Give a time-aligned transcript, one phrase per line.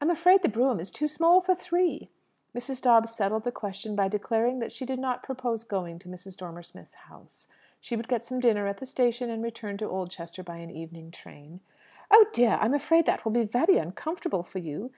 [0.00, 2.10] I'm afraid the brougham is too small for three."
[2.52, 2.82] Mrs.
[2.82, 6.36] Dobbs settled the question by declaring that she did not purpose going to Mrs.
[6.36, 7.46] Dormer Smith's house.
[7.80, 11.12] She would get some dinner at the station, and return to Oldchester by an evening
[11.12, 11.60] train.
[12.10, 14.90] "Oh dear, I'm afraid that will be very uncomfortable for you!"